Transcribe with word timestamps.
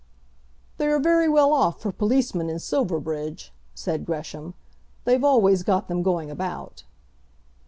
"They 0.79 0.87
are 0.87 0.99
very 0.99 1.29
well 1.29 1.53
off 1.53 1.79
for 1.79 1.91
policemen 1.91 2.49
in 2.49 2.57
Silverbridge," 2.57 3.53
said 3.75 4.03
Gresham. 4.03 4.55
"They've 5.05 5.23
always 5.23 5.61
got 5.61 5.89
them 5.89 6.01
going 6.01 6.31
about." 6.31 6.81